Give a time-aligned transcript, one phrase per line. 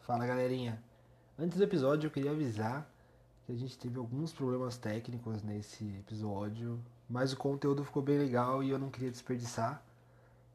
[0.00, 0.82] Fala galerinha!
[1.38, 2.90] Antes do episódio eu queria avisar
[3.44, 8.62] que a gente teve alguns problemas técnicos nesse episódio, mas o conteúdo ficou bem legal
[8.62, 9.82] e eu não queria desperdiçar.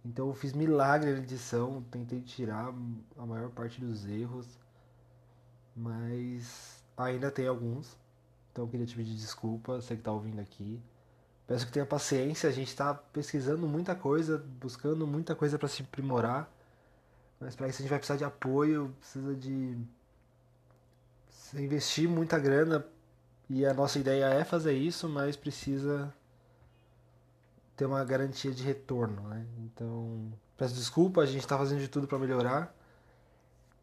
[0.04, 2.73] Então eu fiz milagre na edição, tentei tirar
[3.18, 4.47] a maior parte dos erros,
[5.75, 7.96] mas ainda tem alguns.
[8.52, 10.82] Então eu queria te pedir desculpa, você que está ouvindo aqui.
[11.46, 15.84] Peço que tenha paciência, a gente está pesquisando muita coisa, buscando muita coisa para se
[15.84, 16.52] aprimorar.
[17.39, 19.77] Mas para isso a gente vai precisar de apoio, precisa de
[21.55, 22.86] investir muita grana.
[23.50, 26.13] E a nossa ideia é fazer isso, mas precisa
[27.75, 29.46] ter uma garantia de retorno, né?
[29.60, 32.75] Então, peço desculpa, a gente está fazendo de tudo para melhorar.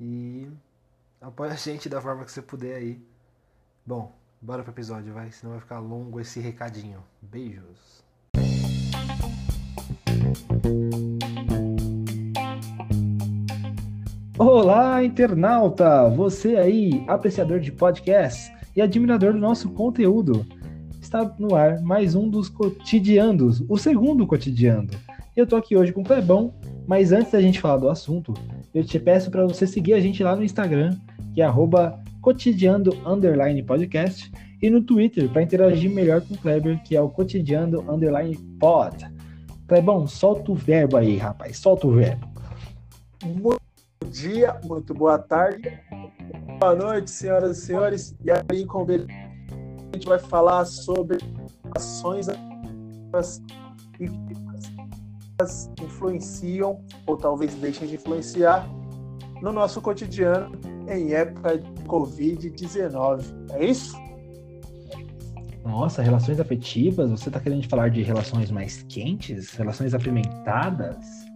[0.00, 0.50] E
[1.20, 3.00] apoia a gente da forma que você puder aí.
[3.86, 4.12] Bom,
[4.44, 7.00] Bora pro episódio, vai, senão vai ficar longo esse recadinho.
[7.22, 8.02] Beijos.
[14.44, 16.08] Olá, internauta!
[16.08, 20.44] Você aí, apreciador de podcast e admirador do nosso conteúdo.
[21.00, 24.90] Está no ar mais um dos cotidianos, o segundo cotidiano.
[25.36, 26.52] Eu tô aqui hoje com o Clebão,
[26.88, 28.34] mas antes da gente falar do assunto,
[28.74, 30.96] eu te peço para você seguir a gente lá no Instagram,
[31.32, 31.48] que é
[32.20, 34.28] cotidiano underline podcast
[34.60, 39.08] e no Twitter para interagir melhor com o Kleber, que é o cotidiano underline pod.
[39.68, 42.26] Clebão, solta o verbo aí, rapaz, solta o verbo.
[44.02, 45.78] Bom dia, muito boa tarde,
[46.58, 48.16] boa noite, senhoras e senhores.
[48.24, 48.92] E aí, com a
[49.94, 51.18] gente vai falar sobre
[51.76, 52.26] ações
[53.96, 54.10] que
[55.84, 58.68] influenciam ou talvez deixem de influenciar
[59.40, 60.50] no nosso cotidiano
[60.88, 63.24] em época de Covid-19.
[63.52, 63.96] É isso?
[65.64, 67.08] Nossa, relações afetivas?
[67.08, 69.54] Você está querendo falar de relações mais quentes?
[69.54, 71.31] Relações apimentadas?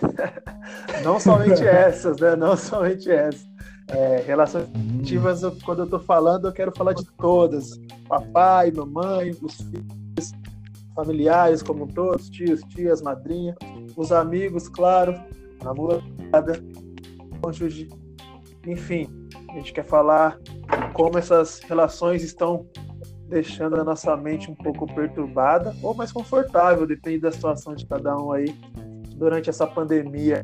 [1.04, 2.36] Não somente essas, né?
[2.36, 3.46] Não somente essas.
[3.88, 7.78] É, relações afetivas, quando eu estou falando, eu quero falar de todas.
[8.08, 10.32] Papai, mamãe, os filhos,
[10.94, 13.54] familiares como todos, tios, tias, madrinha,
[13.94, 15.20] os amigos, claro,
[15.62, 16.62] namorada,
[17.42, 17.90] cônjuge,
[18.66, 19.08] enfim,
[19.50, 20.38] a gente quer falar
[20.94, 22.66] como essas relações estão
[23.28, 28.16] deixando a nossa mente um pouco perturbada ou mais confortável, depende da situação de cada
[28.16, 28.54] um aí
[29.16, 30.42] durante essa pandemia.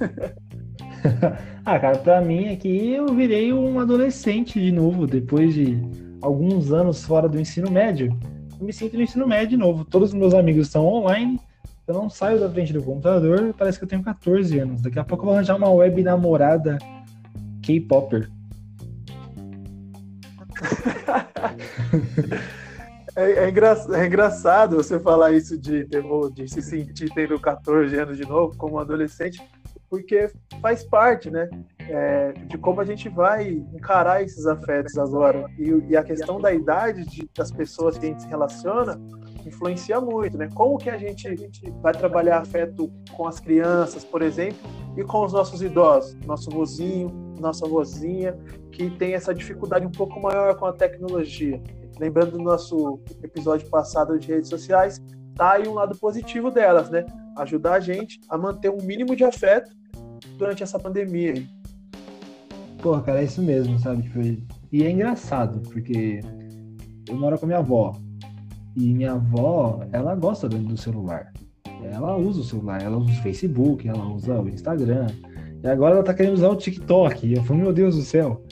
[1.64, 5.78] ah, cara, pra mim é que eu virei um adolescente de novo, depois de
[6.20, 8.16] alguns anos fora do ensino médio.
[8.58, 9.84] Eu me sinto no ensino médio de novo.
[9.84, 11.40] Todos os meus amigos estão online,
[11.86, 14.80] eu não saio da frente do computador, parece que eu tenho 14 anos.
[14.80, 16.78] Daqui a pouco eu vou arranjar uma web namorada
[17.62, 18.30] K-Popper.
[23.16, 28.16] é, é, engra, é, engraçado você falar isso de, de se sentir tendo 14 anos
[28.16, 29.40] de novo, como adolescente,
[29.88, 30.30] porque
[30.60, 31.48] faz parte, né?
[31.78, 35.44] É, de como a gente vai encarar esses afetos agora.
[35.58, 38.98] E, e a questão da idade de, das pessoas que a gente se relaciona
[39.48, 40.48] influencia muito, né?
[40.54, 44.58] Como que a gente, a gente vai trabalhar afeto com as crianças, por exemplo,
[44.96, 48.36] e com os nossos idosos, nosso vozinho, nossa vozinha,
[48.72, 51.60] que tem essa dificuldade um pouco maior com a tecnologia.
[51.98, 55.00] Lembrando do nosso episódio passado de redes sociais,
[55.34, 57.06] tá aí um lado positivo delas, né?
[57.38, 59.70] Ajudar a gente a manter um mínimo de afeto
[60.38, 61.46] durante essa pandemia.
[62.82, 64.02] Pô, cara, é isso mesmo, sabe?
[64.02, 64.20] Tipo,
[64.72, 66.20] e é engraçado, porque
[67.08, 67.92] eu moro com a minha avó.
[68.76, 71.32] E minha avó, ela gosta do celular.
[71.82, 75.06] Ela usa o celular, ela usa o Facebook, ela usa o Instagram.
[75.62, 77.32] E agora ela tá querendo usar o TikTok.
[77.32, 78.42] Eu falei, meu Deus do céu.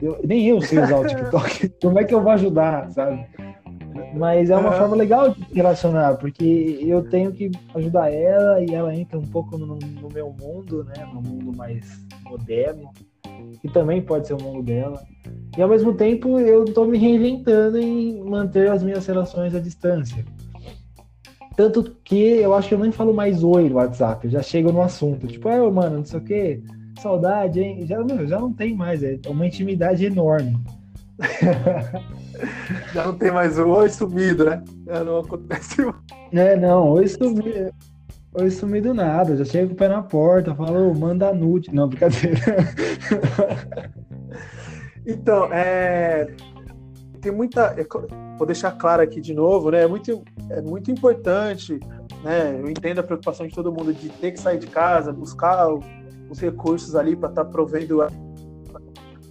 [0.00, 1.68] Eu, nem eu sei usar o TikTok.
[1.80, 3.26] Como é que eu vou ajudar, sabe?
[4.14, 4.78] Mas é uma uhum.
[4.78, 9.56] forma legal de relacionar, porque eu tenho que ajudar ela e ela entra um pouco
[9.58, 11.06] no, no meu mundo, né?
[11.12, 12.90] No mundo mais moderno,
[13.60, 15.02] que também pode ser o mundo dela.
[15.56, 20.24] E ao mesmo tempo eu estou me reinventando em manter as minhas relações à distância.
[21.56, 24.70] Tanto que eu acho que eu nem falo mais oi no WhatsApp, eu já chego
[24.70, 25.26] no assunto.
[25.26, 26.62] Tipo, ah, mano, não sei o que,
[27.00, 27.86] saudade, hein?
[27.86, 30.58] Já, meu, já não tem mais, é uma intimidade enorme.
[32.92, 34.62] já não tem mais o oi sumido, né?
[34.86, 35.96] Já não acontece mais.
[36.32, 37.72] É, não, oi sumido.
[38.38, 41.74] Oi sumido nada, já chego com o pé na porta, falo, manda nude.
[41.74, 42.36] Não, brincadeira.
[45.06, 46.26] Então, é,
[47.20, 47.74] tem muita.
[47.78, 47.86] É,
[48.36, 49.84] vou deixar claro aqui de novo, né?
[49.84, 51.78] É muito, é muito importante,
[52.24, 52.58] né?
[52.60, 55.68] Eu entendo a preocupação de todo mundo de ter que sair de casa, buscar
[56.30, 57.98] os recursos ali para estar tá provendo,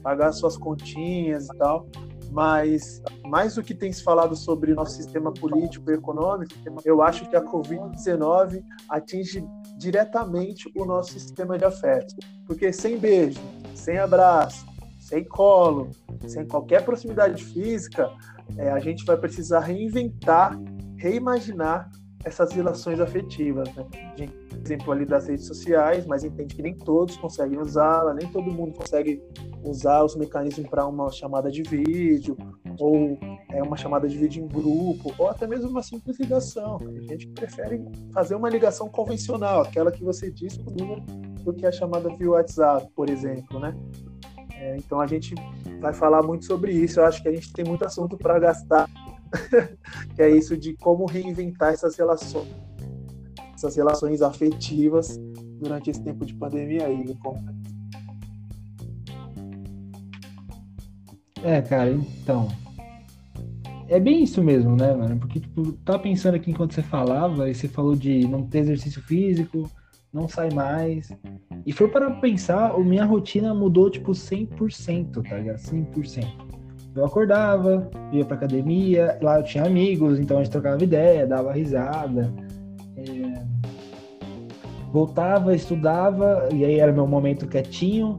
[0.02, 1.88] pagar suas continhas e tal.
[2.32, 6.54] Mas mais do que tem se falado sobre nosso sistema político e econômico,
[6.84, 9.46] eu acho que a Covid-19 atinge
[9.78, 12.16] diretamente o nosso sistema de afetos.
[12.46, 13.40] Porque sem beijo,
[13.74, 14.66] sem abraço,
[15.00, 15.92] sem colo,
[16.28, 18.12] sem qualquer proximidade física,
[18.58, 20.60] é, a gente vai precisar reinventar,
[20.98, 21.90] reimaginar
[22.24, 23.70] essas relações afetivas.
[23.76, 24.30] Né?
[24.66, 28.52] A exemplo ali das redes sociais, mas entende que nem todos conseguem usá-la, nem todo
[28.52, 29.22] mundo consegue
[29.64, 32.36] usar os mecanismos para uma chamada de vídeo,
[32.80, 33.16] ou
[33.52, 36.80] é, uma chamada de vídeo em grupo, ou até mesmo uma simples ligação.
[36.80, 41.02] Tem gente prefere fazer uma ligação convencional, aquela que você diz número,
[41.44, 43.78] do que a chamada via WhatsApp, por exemplo, né?
[44.56, 45.36] É, então a gente
[45.80, 47.00] vai falar muito sobre isso.
[47.00, 48.90] Eu acho que a gente tem muito assunto para gastar,
[50.16, 52.52] que é isso de como reinventar essas relações,
[53.56, 55.18] essas relações afetivas
[55.60, 57.06] durante esse tempo de pandemia aí.
[57.06, 57.16] Né?
[61.44, 62.48] É, cara, então.
[63.88, 65.20] É bem isso mesmo, né, mano?
[65.20, 69.02] Porque, tipo, tá pensando aqui enquanto você falava, e você falou de não ter exercício
[69.02, 69.70] físico,
[70.12, 71.12] não sai mais.
[71.66, 75.58] E for para pensar, a minha rotina mudou, tipo, 100%, tá ligado?
[75.58, 76.26] 100%.
[76.96, 81.52] Eu acordava, ia pra academia, lá eu tinha amigos, então a gente trocava ideia, dava
[81.52, 82.34] risada.
[82.98, 83.46] É...
[84.92, 88.18] Voltava, estudava, e aí era meu momento quietinho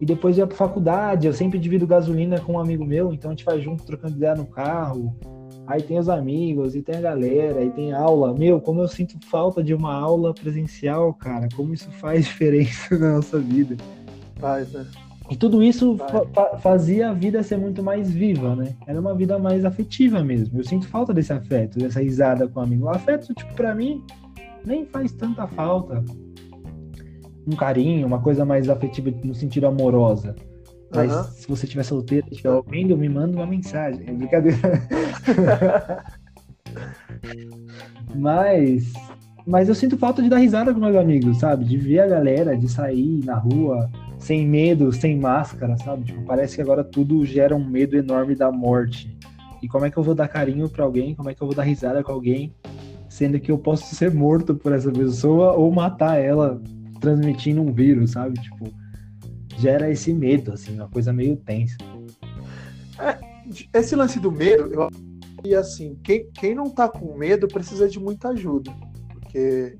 [0.00, 1.26] e depois ia pra faculdade.
[1.26, 4.34] Eu sempre divido gasolina com um amigo meu, então a gente vai junto trocando ideia
[4.34, 5.14] no carro.
[5.66, 8.34] Aí tem os amigos, e tem a galera, e tem aula.
[8.34, 11.48] Meu, como eu sinto falta de uma aula presencial, cara.
[11.54, 13.76] Como isso faz diferença na nossa vida.
[14.36, 14.86] Faz, né?
[15.30, 15.96] E tudo isso
[16.34, 18.76] fa fazia a vida ser muito mais viva, né?
[18.86, 20.58] Era uma vida mais afetiva mesmo.
[20.58, 22.84] Eu sinto falta desse afeto, dessa risada com o amigo.
[22.84, 24.04] O afeto, tipo, pra mim,
[24.64, 26.04] nem faz tanta falta
[27.46, 30.34] um carinho, uma coisa mais afetiva no sentido amorosa.
[30.94, 31.24] Mas uhum.
[31.24, 34.04] se você estiver solteiro, estiver ouvindo, me manda uma mensagem.
[34.06, 34.58] É brincadeira.
[38.14, 38.92] mas,
[39.46, 41.64] mas eu sinto falta de dar risada com meus amigos, sabe?
[41.64, 46.04] De ver a galera, de sair na rua sem medo, sem máscara, sabe?
[46.04, 49.16] Tipo, parece que agora tudo gera um medo enorme da morte.
[49.62, 51.14] E como é que eu vou dar carinho para alguém?
[51.14, 52.54] Como é que eu vou dar risada com alguém?
[53.08, 56.60] Sendo que eu posso ser morto por essa pessoa ou matar ela
[57.00, 58.40] transmitindo um vírus, sabe?
[58.40, 58.72] Tipo,
[59.58, 61.76] gera esse medo, assim, uma coisa meio tensa.
[62.98, 63.18] É,
[63.78, 64.88] esse lance do medo, eu
[65.44, 68.72] e assim, quem, quem não tá com medo precisa de muita ajuda,
[69.34, 69.76] porque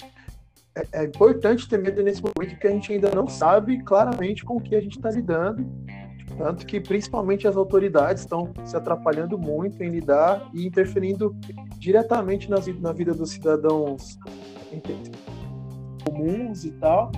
[0.74, 4.56] é, é, importante ter medo nesse momento que a gente ainda não sabe claramente com
[4.56, 5.64] o que a gente está lidando,
[6.36, 11.36] tanto que principalmente as autoridades estão se atrapalhando muito em lidar e interferindo
[11.78, 14.18] diretamente nas, na vida dos cidadãos
[16.04, 17.12] comuns e tal.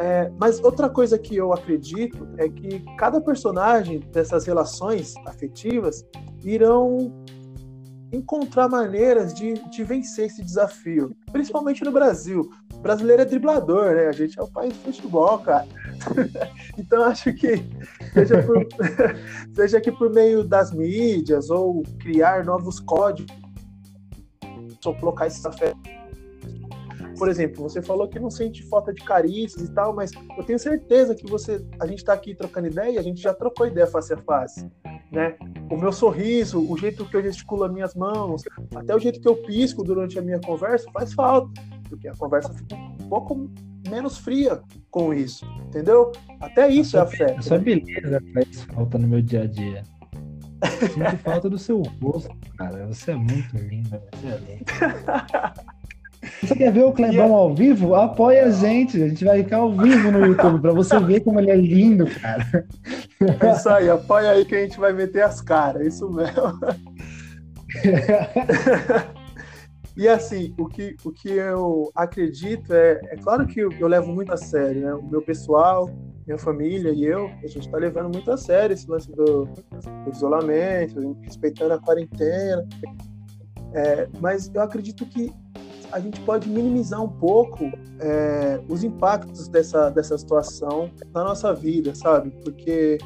[0.00, 6.06] É, mas outra coisa que eu acredito é que cada personagem dessas relações afetivas
[6.42, 7.12] irão
[8.12, 12.50] encontrar maneiras de, de vencer esse desafio, principalmente no Brasil.
[12.72, 14.06] O brasileiro é driblador, né?
[14.06, 15.66] A gente é o país do futebol, cara.
[16.78, 17.62] então acho que
[18.12, 18.66] seja, por,
[19.54, 23.36] seja que por meio das mídias ou criar novos códigos,
[24.84, 25.98] ou colocar esses afetos
[27.18, 30.58] por exemplo, você falou que não sente falta de carícias e tal, mas eu tenho
[30.58, 34.14] certeza que você, a gente está aqui trocando ideia, a gente já trocou ideia face
[34.14, 34.70] a face,
[35.10, 35.36] né?
[35.70, 38.42] O meu sorriso, o jeito que eu gesticulo as minhas mãos,
[38.74, 42.52] até o jeito que eu pisco durante a minha conversa faz falta, porque a conversa
[42.52, 43.50] fica um pouco
[43.88, 44.60] menos fria
[44.90, 46.12] com isso, entendeu?
[46.40, 47.38] Até isso é afeto.
[47.38, 49.82] Essa beleza faz falta no meu dia a dia.
[50.92, 52.86] Sinto falta do seu rosto, cara.
[52.88, 55.54] Você é muito linda, você é linda.
[56.42, 57.94] Você quer ver o Clebão ao vivo?
[57.94, 59.02] Apoia a gente.
[59.02, 62.06] A gente vai ficar ao vivo no YouTube para você ver como ele é lindo,
[62.20, 62.44] cara.
[63.20, 66.58] É isso aí, apoia aí que a gente vai meter as caras, isso mesmo.
[69.96, 74.12] e assim, o que, o que eu acredito é, é claro que eu, eu levo
[74.12, 74.94] muito a sério, né?
[74.94, 75.90] O meu pessoal,
[76.26, 80.10] minha família e eu, a gente está levando muito a sério esse lance do, do
[80.12, 82.66] isolamento, respeitando a quarentena.
[83.72, 85.32] É, mas eu acredito que
[85.92, 87.64] a gente pode minimizar um pouco
[88.00, 92.30] é, os impactos dessa, dessa situação na nossa vida, sabe?
[92.42, 92.98] Porque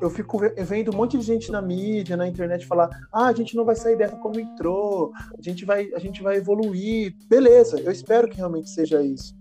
[0.00, 3.54] eu fico vendo um monte de gente na mídia, na internet falar: ah, a gente
[3.54, 7.14] não vai sair dessa como entrou, a gente vai, a gente vai evoluir.
[7.28, 9.34] Beleza, eu espero que realmente seja isso.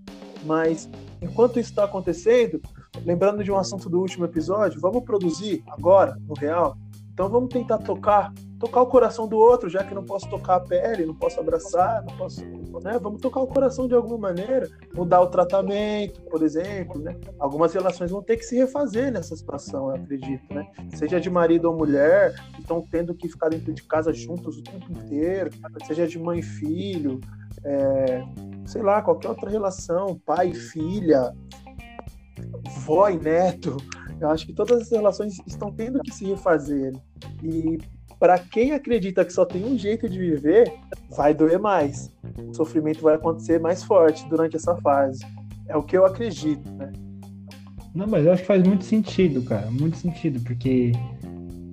[0.44, 0.89] Mas
[1.22, 2.62] enquanto isso está acontecendo,
[3.03, 6.77] lembrando de um assunto do último episódio, vamos produzir agora, no real.
[7.13, 10.60] Então vamos tentar tocar tocar o coração do outro, já que não posso tocar a
[10.60, 12.46] pele, não posso abraçar, não posso,
[12.84, 13.00] né?
[13.01, 17.18] Vamos tocar o coração de alguma maneira, mudar o tratamento, por exemplo, né?
[17.39, 20.72] Algumas relações vão ter que se refazer nessa situação, eu acredito, né?
[20.94, 24.91] Seja de marido ou mulher, estão tendo que ficar dentro de casa juntos o tempo
[24.91, 25.50] inteiro,
[25.88, 27.20] seja de mãe e filho,
[27.63, 28.24] é,
[28.68, 31.34] sei lá, qualquer outra relação, pai e filha,
[32.86, 33.75] vó e neto.
[34.20, 36.94] Eu acho que todas as relações estão tendo que se refazer.
[37.41, 37.80] E
[38.21, 40.71] para quem acredita que só tem um jeito de viver,
[41.09, 42.11] vai doer mais.
[42.49, 45.25] O sofrimento vai acontecer mais forte durante essa fase.
[45.67, 46.91] É o que eu acredito, né?
[47.95, 49.71] Não, mas eu acho que faz muito sentido, cara.
[49.71, 50.91] Muito sentido, porque,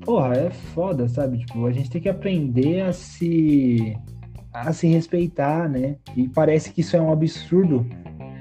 [0.06, 1.36] porra, é foda, sabe?
[1.44, 3.94] Tipo, a gente tem que aprender a se
[4.54, 5.96] a se respeitar, né?
[6.16, 7.86] E parece que isso é um absurdo.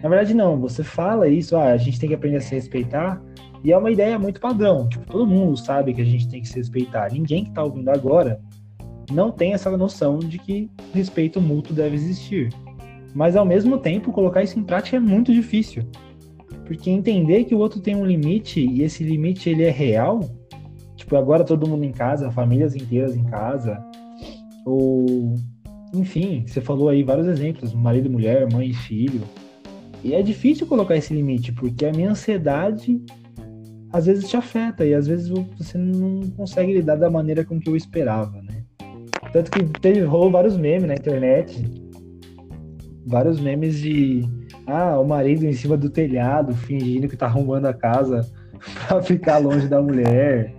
[0.01, 0.57] Na verdade, não.
[0.61, 3.21] Você fala isso, ah, a gente tem que aprender a se respeitar,
[3.67, 4.88] e é uma ideia muito padrão.
[4.88, 7.12] Tipo, todo mundo sabe que a gente tem que se respeitar.
[7.12, 8.39] Ninguém que tá ouvindo agora
[9.12, 12.47] não tem essa noção de que respeito mútuo deve existir.
[13.13, 15.83] Mas ao mesmo tempo, colocar isso em prática é muito difícil.
[16.65, 20.21] Porque entender que o outro tem um limite e esse limite ele é real,
[20.95, 23.83] tipo, agora todo mundo em casa, famílias inteiras em casa,
[24.65, 25.36] ou
[25.93, 29.24] enfim, você falou aí vários exemplos, marido, mulher, mãe e filho.
[30.05, 33.01] E é difícil colocar esse limite, porque a minha ansiedade
[33.98, 37.68] às vezes te afeta e às vezes você não consegue lidar da maneira com que
[37.68, 38.63] eu esperava, né?
[39.34, 41.66] Tanto que teve rolou vários memes na internet,
[43.08, 44.24] vários memes de
[44.68, 48.22] ah, o marido em cima do telhado fingindo que tá arrumando a casa
[48.88, 50.54] pra ficar longe da mulher.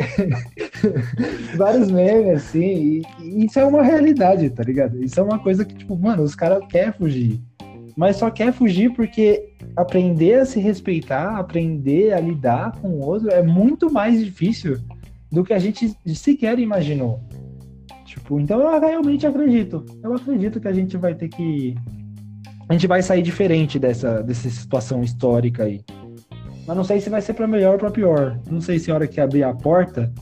[1.56, 5.02] vários memes, assim, e, e, isso é uma realidade, tá ligado?
[5.02, 7.40] Isso é uma coisa que, tipo, mano, os caras querem fugir.
[7.96, 13.30] Mas só quer fugir porque aprender a se respeitar, aprender a lidar com o outro
[13.30, 14.78] é muito mais difícil
[15.30, 17.20] do que a gente sequer imaginou.
[18.04, 19.84] Tipo, então eu realmente acredito.
[20.02, 21.76] Eu acredito que a gente vai ter que.
[22.68, 25.80] A gente vai sair diferente dessa, dessa situação histórica aí.
[26.66, 28.38] Mas não sei se vai ser para melhor ou para pior.
[28.50, 30.12] Não sei se a hora que abrir a porta,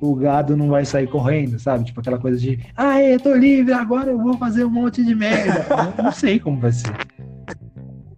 [0.00, 1.84] o gado não vai sair correndo, sabe?
[1.84, 5.14] Tipo aquela coisa de, ah, eu tô livre, agora eu vou fazer um monte de
[5.14, 5.66] merda.
[5.98, 6.92] eu não sei como vai ser.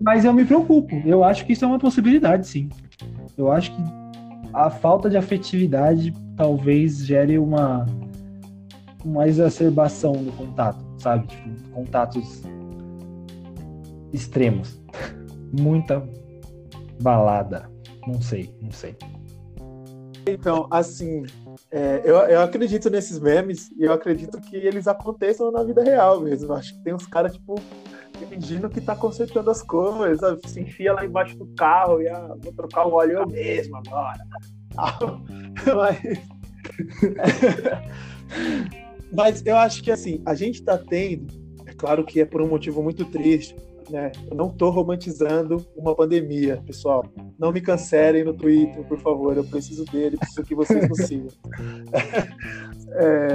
[0.00, 0.94] Mas eu me preocupo.
[1.04, 2.68] Eu acho que isso é uma possibilidade, sim.
[3.36, 3.82] Eu acho que
[4.52, 7.86] a falta de afetividade talvez gere uma,
[9.04, 11.26] uma exacerbação no contato, sabe?
[11.26, 12.42] Tipo, contatos
[14.12, 14.80] extremos.
[15.52, 16.02] Muita
[17.00, 17.70] balada.
[18.06, 18.96] Não sei, não sei.
[20.26, 21.24] Então, assim,
[21.70, 26.20] é, eu, eu acredito nesses memes e eu acredito que eles aconteçam na vida real
[26.20, 26.52] mesmo.
[26.52, 27.54] Acho que tem uns caras, tipo,
[28.28, 30.48] fingindo que tá consertando as coisas, sabe?
[30.48, 34.24] se enfia lá embaixo do carro e ah, vou trocar o óleo eu mesmo agora.
[35.76, 35.98] Mas...
[39.12, 41.26] Mas eu acho que assim, a gente tá tendo,
[41.66, 43.54] é claro que é por um motivo muito triste,
[43.90, 44.12] né?
[44.30, 47.04] Eu não tô romantizando uma pandemia, pessoal.
[47.38, 49.36] Não me cancelem no Twitter, por favor.
[49.36, 51.28] Eu preciso dele, preciso que vocês nos sigam.
[52.94, 53.32] é...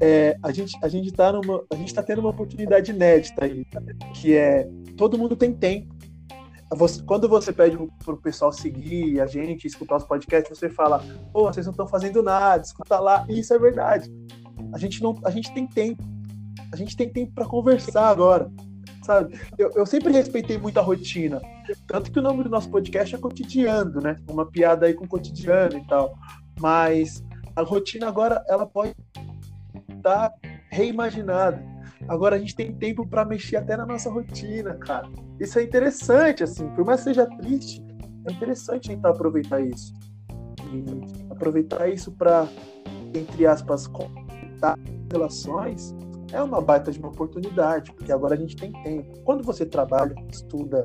[0.00, 3.66] é, a gente a gente tá numa a gente tá tendo uma oportunidade inédita aí,
[4.14, 5.96] que é todo mundo tem tempo.
[6.76, 11.44] Você, quando você pede pro pessoal seguir a gente, escutar os podcasts, você fala, pô,
[11.44, 13.24] vocês não estão fazendo nada, escuta lá.
[13.26, 14.12] E isso é verdade.
[14.74, 16.02] A gente não, a gente tem tempo.
[16.72, 18.50] A gente tem tempo para conversar agora,
[19.02, 19.38] sabe?
[19.56, 21.40] Eu, eu sempre respeitei muito a rotina,
[21.86, 24.16] tanto que o nome do nosso podcast é cotidiano, né?
[24.28, 26.14] Uma piada aí com cotidiano e tal.
[26.60, 27.24] Mas
[27.54, 28.94] a rotina agora ela pode
[30.02, 30.32] tá
[30.70, 31.58] reimaginado.
[32.06, 35.08] Agora a gente tem tempo para mexer até na nossa rotina, cara.
[35.40, 37.84] Isso é interessante, assim, por mais que seja triste,
[38.26, 39.92] é interessante tentar aproveitar isso.
[40.72, 42.46] E aproveitar isso para,
[43.14, 44.78] entre aspas, contar
[45.10, 45.94] relações
[46.32, 49.20] é uma baita de uma oportunidade, porque agora a gente tem tempo.
[49.24, 50.84] Quando você trabalha, estuda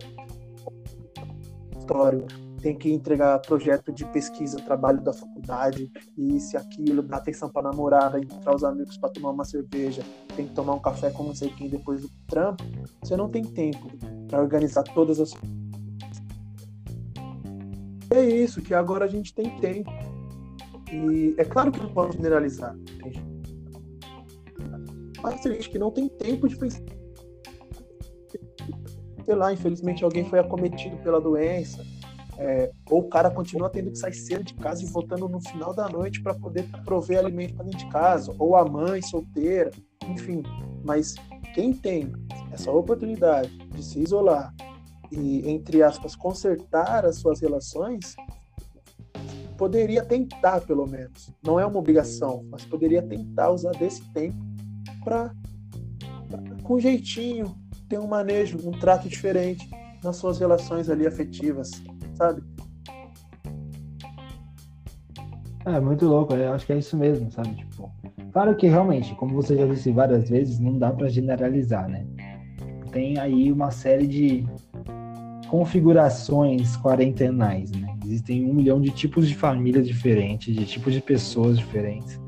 [1.78, 2.26] história,
[2.62, 7.70] tem que entregar projeto de pesquisa, trabalho da faculdade, isso e aquilo, dar atenção para
[7.70, 10.02] namorada, encontrar os amigos para tomar uma cerveja,
[10.36, 12.64] tem que tomar um café com não sei quem depois do trampo,
[13.02, 13.90] você não tem tempo
[14.30, 15.34] para organizar todas as
[18.14, 19.90] é isso, que agora a gente tem tempo.
[20.92, 22.76] E é claro que não pode generalizar.
[23.02, 23.33] Tem
[25.32, 26.82] gente que não tem tempo de pensar.
[29.26, 31.84] Sei lá, infelizmente alguém foi acometido pela doença,
[32.38, 35.74] é, ou o cara continua tendo que sair cedo de casa e voltando no final
[35.74, 39.72] da noite para poder prover alimento para dentro de casa, ou a mãe solteira,
[40.10, 40.44] enfim.
[40.84, 41.16] Mas
[41.54, 42.12] quem tem
[42.52, 44.54] essa oportunidade de se isolar
[45.12, 48.16] e, entre aspas, consertar as suas relações,
[49.58, 51.32] poderia tentar, pelo menos.
[51.44, 54.53] Não é uma obrigação, mas poderia tentar usar desse tempo
[55.04, 55.34] para,
[56.64, 57.56] com jeitinho,
[57.90, 59.70] ter um manejo, um trato diferente
[60.04, 61.72] nas suas relações ali afetivas
[62.16, 62.44] sabe?
[65.66, 67.56] É, muito louco, eu acho que é isso mesmo, sabe?
[67.56, 67.92] Tipo,
[68.32, 72.06] claro que realmente, como você já disse várias vezes, não dá para generalizar, né?
[72.92, 74.46] Tem aí uma série de
[75.48, 77.96] configurações quarentenais, né?
[78.04, 82.20] Existem um milhão de tipos de famílias diferentes, de tipos de pessoas diferentes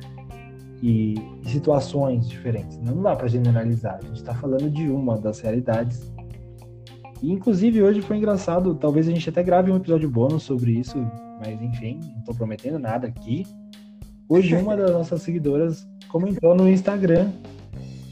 [0.82, 1.16] e,
[1.46, 2.78] situações diferentes.
[2.78, 4.00] Não dá para generalizar.
[4.02, 6.12] A gente está falando de uma das realidades.
[7.22, 8.76] E, inclusive, hoje foi engraçado.
[8.76, 10.98] Talvez a gente até grave um episódio bônus sobre isso,
[11.40, 13.46] mas enfim, não estou prometendo nada aqui.
[14.28, 17.30] Hoje, uma das nossas seguidoras comentou no Instagram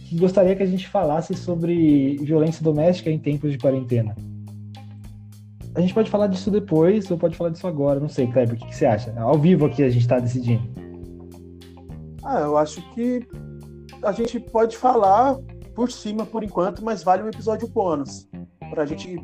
[0.07, 4.15] que gostaria que a gente falasse sobre violência doméstica em tempos de quarentena.
[5.75, 8.57] A gente pode falar disso depois ou pode falar disso agora, não sei, Kleber, o
[8.57, 9.11] que, que você acha?
[9.19, 10.61] Ao vivo aqui a gente está decidindo.
[12.23, 13.27] Ah, eu acho que
[14.01, 15.37] a gente pode falar
[15.75, 18.29] por cima por enquanto, mas vale um episódio bônus.
[18.69, 19.17] Para a gente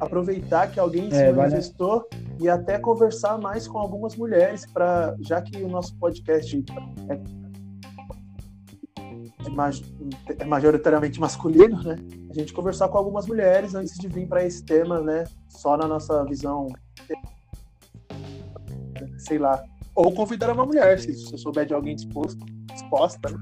[0.00, 2.36] aproveitar que alguém se é, manifestou vale...
[2.40, 6.64] e até conversar mais com algumas mulheres, para já que o nosso podcast
[7.08, 7.20] é,
[10.38, 11.96] é majoritariamente masculino, né?
[12.30, 15.24] A gente conversar com algumas mulheres antes de vir para esse tema, né?
[15.48, 16.68] Só na nossa visão,
[19.18, 23.30] sei lá, ou convidar uma mulher, se você souber de alguém disposto, disposta.
[23.30, 23.38] Né?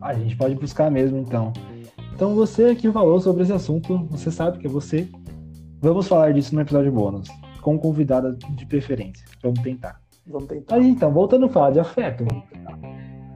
[0.00, 1.52] A gente pode buscar mesmo, então.
[2.14, 5.08] Então você que falou sobre esse assunto, você sabe que é você.
[5.80, 7.28] Vamos falar disso no episódio bônus,
[7.60, 9.26] com convidada de preferência.
[9.42, 10.00] Vamos tentar.
[10.26, 10.76] Vamos tentar.
[10.76, 12.24] Mas então, voltando a falar de afeto.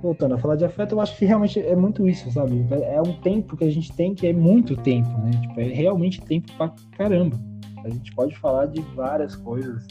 [0.01, 2.65] Voltando a falar de afeto, eu acho que realmente é muito isso, sabe?
[2.71, 5.33] É um tempo que a gente tem que é muito tempo, né?
[5.43, 7.39] Tipo, é realmente tempo pra caramba.
[7.85, 9.87] A gente pode falar de várias coisas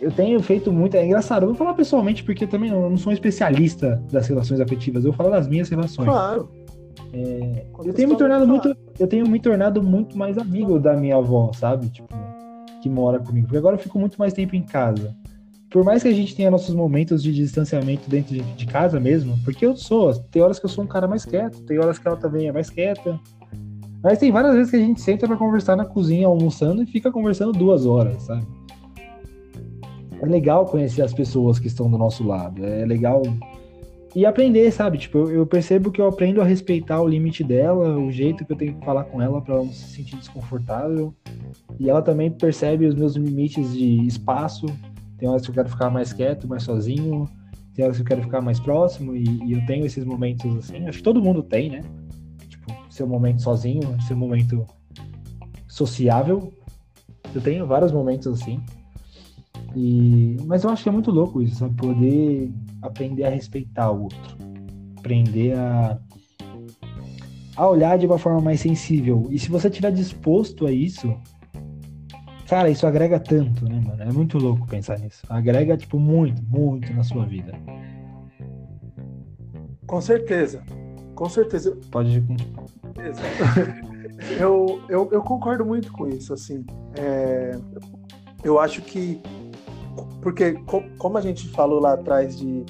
[0.00, 0.96] eu tenho feito muito.
[0.96, 4.60] É engraçado, eu vou falar pessoalmente, porque também eu não sou um especialista das relações
[4.60, 6.08] afetivas, eu falar das minhas relações.
[6.08, 6.48] Claro.
[7.12, 8.76] É, eu tenho me tornado muito.
[8.98, 11.88] Eu tenho me tornado muito mais amigo da minha avó, sabe?
[11.88, 12.08] Tipo,
[12.82, 13.46] que mora comigo.
[13.46, 15.14] Porque agora eu fico muito mais tempo em casa.
[15.70, 19.36] Por mais que a gente tenha nossos momentos de distanciamento dentro de, de casa mesmo,
[19.44, 22.06] porque eu sou, tem horas que eu sou um cara mais quieto, tem horas que
[22.06, 23.18] ela também é mais quieta.
[24.02, 27.10] Mas tem várias vezes que a gente senta para conversar na cozinha almoçando e fica
[27.10, 28.46] conversando duas horas, sabe?
[30.20, 32.64] É legal conhecer as pessoas que estão do nosso lado.
[32.64, 33.22] É legal
[34.14, 34.96] e aprender, sabe?
[34.96, 38.52] Tipo, eu, eu, percebo que eu aprendo a respeitar o limite dela, o jeito que
[38.52, 41.12] eu tenho que falar com ela para ela não se sentir desconfortável.
[41.80, 44.66] E ela também percebe os meus limites de espaço.
[45.18, 47.28] Tem horas que eu quero ficar mais quieto, mais sozinho.
[47.74, 49.16] Tem horas que eu quero ficar mais próximo.
[49.16, 50.86] E, e eu tenho esses momentos assim.
[50.86, 51.80] Acho que todo mundo tem, né?
[52.48, 54.64] Tipo, seu momento sozinho, seu momento
[55.66, 56.52] sociável.
[57.34, 58.60] Eu tenho vários momentos assim.
[59.74, 61.74] E, mas eu acho que é muito louco isso, sabe?
[61.74, 62.50] Poder
[62.82, 64.36] aprender a respeitar o outro.
[64.98, 65.98] Aprender a,
[67.56, 69.26] a olhar de uma forma mais sensível.
[69.30, 71.14] E se você estiver disposto a isso,
[72.48, 74.02] cara, isso agrega tanto, né, mano?
[74.02, 75.22] É muito louco pensar nisso.
[75.28, 77.52] Agrega, tipo, muito, muito na sua vida.
[79.86, 80.62] Com certeza.
[81.14, 81.76] Com certeza.
[81.90, 82.36] Pode ir com.
[84.40, 86.64] eu, eu, eu concordo muito com isso, assim.
[86.98, 87.58] É,
[88.42, 89.20] eu acho que
[90.22, 90.54] porque
[90.98, 92.64] como a gente falou lá atrás de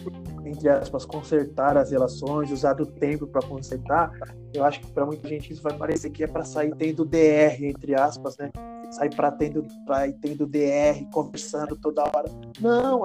[0.45, 4.13] entre aspas consertar as relações, usar do tempo para consertar,
[4.53, 7.63] eu acho que para muita gente isso vai parecer que é para sair tendo DR
[7.63, 8.51] entre aspas, né?
[8.91, 12.31] Sair para tendo pra tendo DR, conversando toda hora.
[12.61, 13.03] Não,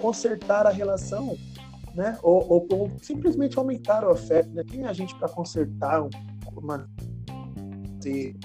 [0.00, 1.36] consertar a relação,
[1.94, 2.18] né?
[2.22, 4.64] Ou, ou, ou simplesmente aumentar o afeto, né?
[4.66, 6.04] Quem é a gente para consertar
[6.56, 6.88] uma
[8.02, 8.36] ser,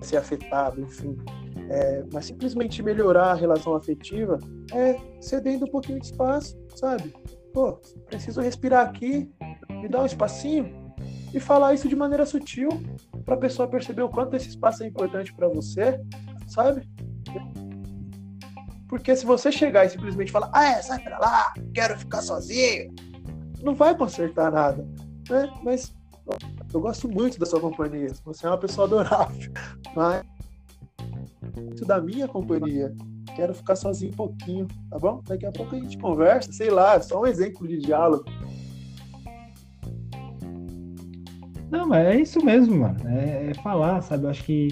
[0.00, 1.16] ser afetado, enfim.
[1.70, 4.38] É, mas simplesmente melhorar a relação afetiva
[4.72, 7.14] é cedendo um pouquinho de espaço, sabe?
[7.52, 9.30] Pô, preciso respirar aqui,
[9.70, 10.92] me dá um espacinho
[11.32, 12.68] e falar isso de maneira sutil
[13.24, 16.00] para a pessoa perceber o quanto esse espaço é importante para você,
[16.46, 16.88] sabe?
[18.88, 22.94] Porque se você chegar e simplesmente falar, ah, é, sai pra lá, quero ficar sozinho,
[23.62, 24.86] não vai consertar nada,
[25.28, 25.52] né?
[25.62, 25.94] Mas
[26.72, 29.52] eu gosto muito da sua companhia, você é uma pessoa adorável,
[29.96, 30.24] mas
[31.56, 32.94] muito da minha companhia.
[33.34, 35.20] Quero ficar sozinho um pouquinho, tá bom?
[35.26, 38.24] Daqui a pouco a gente conversa, sei lá, só um exemplo de diálogo.
[41.70, 42.96] Não, mas é isso mesmo, mano.
[43.08, 44.24] É, é falar, sabe?
[44.24, 44.68] Eu acho que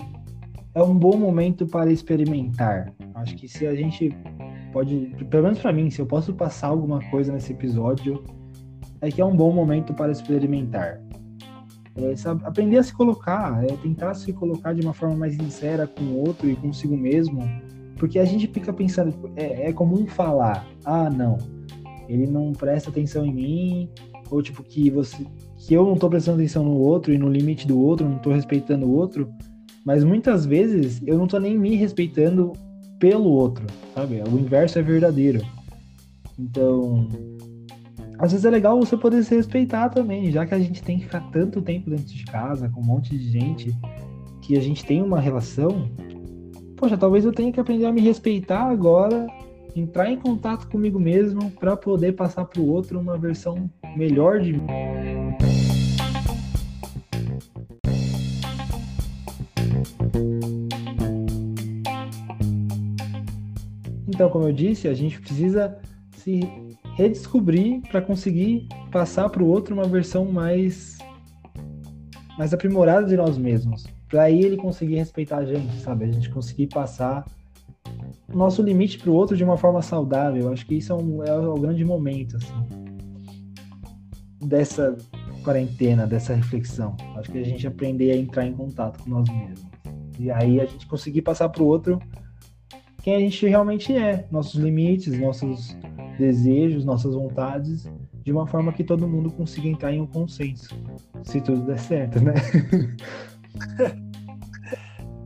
[0.75, 2.93] é um bom momento para experimentar.
[3.15, 4.15] Acho que se a gente
[4.73, 8.23] pode, pelo menos para mim, se eu posso passar alguma coisa nesse episódio,
[9.01, 11.01] é que é um bom momento para experimentar.
[11.95, 15.87] É, sabe, aprender a se colocar, é tentar se colocar de uma forma mais sincera
[15.87, 17.43] com o outro e consigo mesmo,
[17.99, 21.37] porque a gente fica pensando, é, é comum falar, ah, não,
[22.09, 23.91] ele não presta atenção em mim,
[24.31, 25.27] ou tipo, que você
[25.67, 28.33] que eu não tô prestando atenção no outro e no limite do outro, não tô
[28.33, 29.31] respeitando o outro,
[29.85, 32.53] mas muitas vezes eu não tô nem me respeitando
[32.99, 34.21] pelo outro, sabe?
[34.29, 35.41] O inverso é verdadeiro.
[36.39, 37.09] Então,
[38.23, 41.07] às vezes é legal você poder se respeitar também, já que a gente tem que
[41.07, 43.77] ficar tanto tempo dentro de casa, com um monte de gente,
[44.41, 45.91] que a gente tem uma relação.
[46.77, 49.27] Poxa, talvez eu tenha que aprender a me respeitar agora,
[49.75, 54.53] entrar em contato comigo mesmo para poder passar para o outro uma versão melhor de
[54.53, 54.67] mim.
[64.07, 65.77] Então, como eu disse, a gente precisa
[66.19, 66.49] se
[67.03, 70.99] redescobrir para conseguir passar para o outro uma versão mais
[72.39, 76.07] mais aprimorada de nós mesmos, para aí ele conseguir respeitar a gente, sabe?
[76.07, 77.27] A gente conseguir passar
[78.29, 80.51] nosso limite para o outro de uma forma saudável.
[80.51, 82.83] Acho que isso é, um, é o grande momento assim
[84.41, 84.97] dessa
[85.45, 86.97] quarentena, dessa reflexão.
[87.17, 89.71] Acho que a gente aprender a entrar em contato com nós mesmos.
[90.19, 92.01] E aí a gente conseguir passar para o outro
[93.03, 95.77] quem a gente realmente é, nossos limites, nossos
[96.19, 97.91] desejos, nossas vontades,
[98.23, 100.75] de uma forma que todo mundo consiga entrar em um consenso,
[101.23, 102.35] se tudo der certo, né?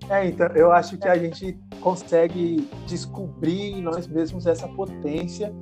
[0.09, 5.53] É, então, eu acho que a gente consegue descobrir em nós mesmos essa potência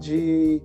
[0.00, 0.60] de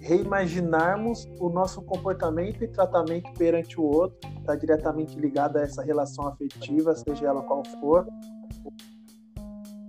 [0.00, 6.28] reimaginarmos o nosso comportamento e tratamento perante o outro, está diretamente ligado a essa relação
[6.28, 8.06] afetiva, seja ela qual for,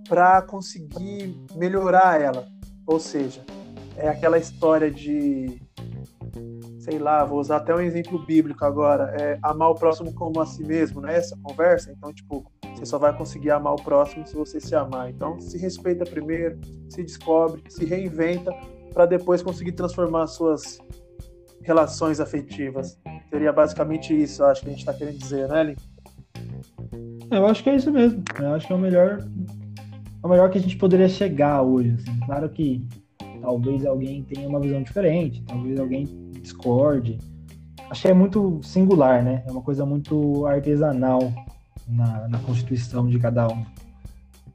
[0.08, 2.48] para conseguir melhorar ela.
[2.86, 3.44] Ou seja,
[3.96, 5.60] é aquela história de
[6.78, 10.46] sei lá, vou usar até um exemplo bíblico agora, é amar o próximo como a
[10.46, 11.16] si mesmo, né?
[11.16, 15.10] Essa conversa, então tipo, você só vai conseguir amar o próximo se você se amar.
[15.10, 18.52] Então, se respeita primeiro, se descobre, se reinventa
[18.92, 20.78] para depois conseguir transformar suas
[21.62, 22.96] relações afetivas.
[23.30, 25.76] Seria basicamente isso, acho que a gente está querendo dizer, né, Lin?
[27.30, 28.22] Eu acho que é isso mesmo.
[28.38, 29.26] Eu acho que é o melhor
[30.22, 31.94] o melhor que a gente poderia chegar hoje.
[31.94, 32.20] Assim.
[32.26, 32.86] Claro que
[33.46, 36.04] talvez alguém tenha uma visão diferente, talvez alguém
[36.42, 37.16] discorde.
[37.88, 39.44] Acho que é muito singular, né?
[39.46, 41.32] É uma coisa muito artesanal
[41.86, 43.64] na, na constituição de cada um.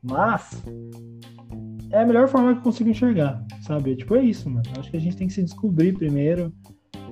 [0.04, 0.62] Mas
[1.90, 3.96] é a melhor forma que eu consigo enxergar, sabe?
[3.96, 4.70] Tipo, é isso, mano.
[4.78, 6.52] Acho que a gente tem que se descobrir primeiro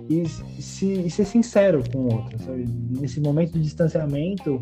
[0.10, 2.66] e, se, e ser sincero com o outro, sabe?
[3.00, 4.62] Nesse momento de distanciamento,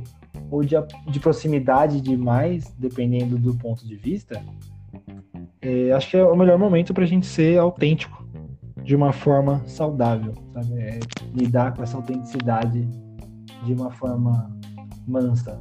[0.51, 0.75] ou de,
[1.09, 4.39] de proximidade demais, dependendo do ponto de vista,
[5.67, 8.25] é, acho que é o melhor momento para a gente ser autêntico
[8.83, 10.79] de uma forma saudável, sabe?
[10.79, 10.99] É,
[11.33, 12.87] lidar com essa autenticidade
[13.65, 14.49] de uma forma
[15.05, 15.59] mansa.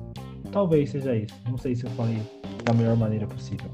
[0.52, 1.34] Talvez seja isso.
[1.48, 2.22] Não sei se eu falei
[2.62, 3.68] da melhor maneira possível.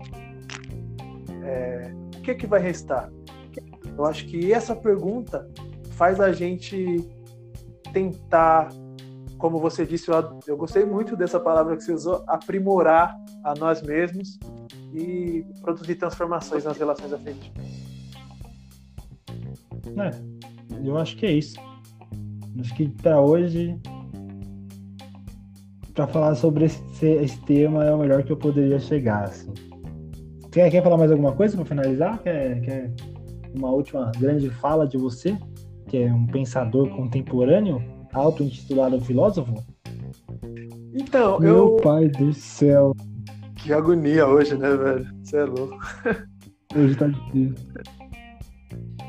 [1.45, 3.11] É, o que, que vai restar?
[3.99, 5.47] Eu acho que essa pergunta
[5.91, 7.07] faz a gente
[7.93, 8.69] tentar
[9.37, 13.13] como você disse, eu, eu gostei muito dessa palavra que você usou, aprimorar
[13.45, 14.39] a nós mesmos
[14.93, 17.53] e produzir transformações nas relações afetivas.
[19.97, 21.57] É, eu acho que é isso.
[22.61, 23.79] Acho que para hoje,
[25.95, 29.25] para falar sobre esse, esse, tema, é o melhor que eu poderia chegar.
[29.25, 29.53] Assim.
[30.51, 32.23] Quer, quer falar mais alguma coisa para finalizar?
[32.23, 32.93] Quer, quer
[33.55, 35.37] uma última grande fala de você,
[35.89, 37.83] que é um pensador contemporâneo?
[38.13, 39.55] auto-intitulado filósofo?
[40.95, 41.67] Então, Meu eu.
[41.67, 42.95] Meu pai do céu.
[43.63, 45.15] Que agonia hoje, né, velho?
[45.23, 45.79] Você é louco.
[46.75, 47.69] Hoje tá difícil.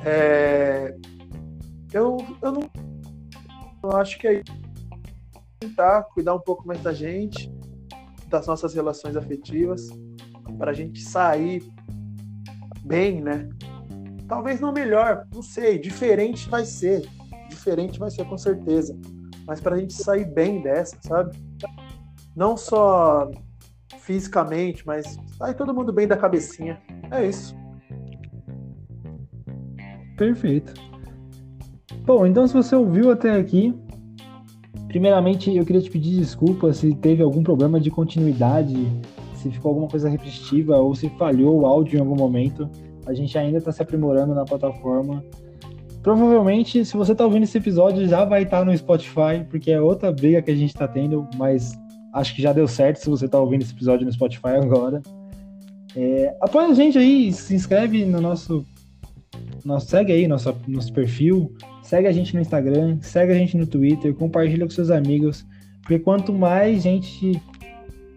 [0.05, 0.95] É...
[1.93, 2.69] Eu, eu não.
[3.83, 4.43] Eu acho que é
[5.59, 7.51] tentar cuidar um pouco mais da gente,
[8.27, 9.87] das nossas relações afetivas,
[10.57, 11.63] para a gente sair
[12.83, 13.49] bem, né?
[14.27, 17.09] Talvez não melhor, não sei, diferente vai ser
[17.53, 18.97] diferente vai ser com certeza.
[19.45, 21.37] Mas para a gente sair bem dessa, sabe?
[22.35, 23.29] Não só
[23.99, 26.81] fisicamente, mas sair todo mundo bem da cabecinha.
[27.11, 27.55] É isso.
[30.17, 30.73] Perfeito.
[32.05, 33.73] Bom, então se você ouviu até aqui,
[34.87, 38.75] primeiramente eu queria te pedir desculpa se teve algum problema de continuidade,
[39.35, 42.69] se ficou alguma coisa repetitiva ou se falhou o áudio em algum momento.
[43.05, 45.23] A gente ainda está se aprimorando na plataforma
[46.03, 49.79] Provavelmente, se você tá ouvindo esse episódio, já vai estar tá no Spotify, porque é
[49.79, 51.79] outra briga que a gente tá tendo, mas
[52.13, 55.01] acho que já deu certo se você tá ouvindo esse episódio no Spotify agora.
[55.95, 58.65] É, apoia a gente aí, se inscreve no nosso,
[59.65, 63.67] nosso segue aí nosso, nosso perfil, segue a gente no Instagram, segue a gente no
[63.67, 65.45] Twitter, compartilha com seus amigos,
[65.81, 67.41] porque quanto mais gente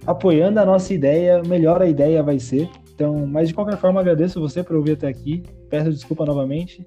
[0.06, 2.68] apoiando a nossa ideia, melhor a ideia vai ser.
[2.94, 5.42] Então, mas de qualquer forma, agradeço você por ouvir até aqui.
[5.68, 6.82] Peço desculpa novamente.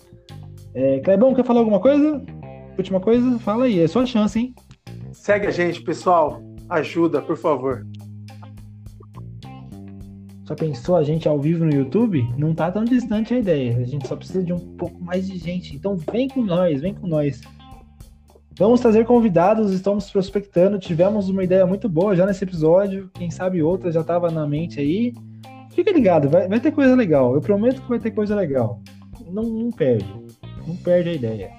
[0.73, 2.23] É, Clebão, quer falar alguma coisa?
[2.77, 3.37] Última coisa?
[3.39, 4.55] Fala aí, é sua chance, hein?
[5.11, 6.41] Segue a gente, pessoal.
[6.69, 7.85] Ajuda, por favor.
[10.45, 12.27] Só pensou a gente ao vivo no YouTube?
[12.37, 13.77] Não tá tão distante a ideia.
[13.77, 15.75] A gente só precisa de um pouco mais de gente.
[15.75, 17.41] Então vem com nós, vem com nós.
[18.57, 20.79] Vamos trazer convidados, estamos prospectando.
[20.79, 23.09] Tivemos uma ideia muito boa já nesse episódio.
[23.13, 25.13] Quem sabe outra já estava na mente aí.
[25.71, 27.35] Fica ligado, vai, vai ter coisa legal.
[27.35, 28.81] Eu prometo que vai ter coisa legal.
[29.31, 30.11] Não, não perde.
[30.67, 31.51] Não perde a ideia.